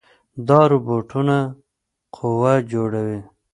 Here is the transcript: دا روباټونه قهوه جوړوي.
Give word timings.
دا 0.47 0.59
روباټونه 0.71 1.37
قهوه 2.15 2.53
جوړوي. 2.71 3.19